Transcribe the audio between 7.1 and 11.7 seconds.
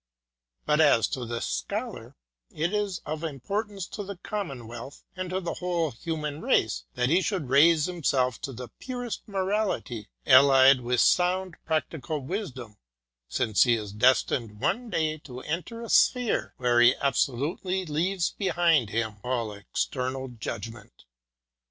should raise himself to the purest morality, allied with sound